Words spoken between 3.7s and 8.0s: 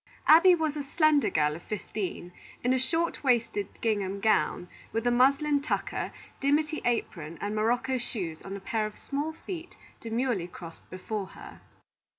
gingham gown, with a muslin tucker, dimity apron, and morocco